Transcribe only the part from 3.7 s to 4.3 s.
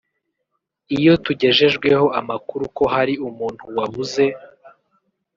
wabuze